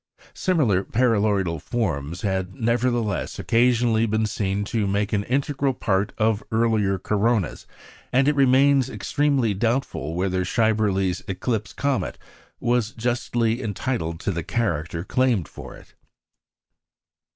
Similiar 0.33 0.83
paraboloidal 0.83 1.61
forms 1.61 2.21
had, 2.23 2.55
nevertheless, 2.55 3.37
occasionally 3.37 4.07
been 4.07 4.25
seen 4.25 4.63
to 4.65 4.87
make 4.87 5.13
an 5.13 5.23
integral 5.25 5.75
part 5.75 6.11
of 6.17 6.41
earlier 6.51 6.97
coronas; 6.97 7.67
and 8.11 8.27
it 8.27 8.33
remains 8.35 8.89
extremely 8.89 9.53
doubtful 9.53 10.15
whether 10.15 10.43
Schaeberle's 10.43 11.23
"eclipse 11.27 11.71
comet" 11.71 12.17
was 12.59 12.93
justly 12.93 13.61
entitled 13.61 14.19
to 14.21 14.31
the 14.31 14.41
character 14.41 15.03
claimed 15.03 15.47
for 15.47 15.75
it. 15.75 15.93